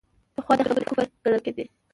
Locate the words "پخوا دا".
0.35-0.63